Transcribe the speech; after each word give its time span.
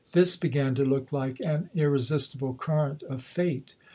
This 0.13 0.35
began 0.35 0.73
to 0.73 0.83
look 0.83 1.13
like 1.13 1.39
an 1.41 1.69
u 1.75 1.87
resistible 1.87 2.55
cui'rent 2.55 3.03
of 3.03 3.21
fate. 3.21 3.75